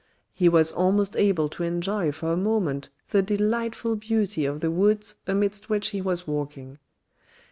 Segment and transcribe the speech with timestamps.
[0.33, 5.17] He was almost able to enjoy for a moment the delightful beauty of the woods
[5.27, 6.79] amidst which he was walking.